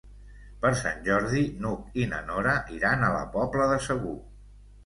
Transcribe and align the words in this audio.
Per 0.63 0.71
Sant 0.79 1.03
Jordi 1.07 1.43
n'Hug 1.65 2.01
i 2.05 2.07
na 2.13 2.21
Nora 2.31 2.57
iran 2.79 3.07
a 3.07 3.13
la 3.19 3.23
Pobla 3.37 3.69
de 3.75 3.81
Segur. 3.91 4.19